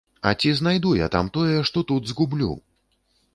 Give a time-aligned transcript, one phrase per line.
[0.27, 2.51] А ці знайду я там тое, што тут згублю?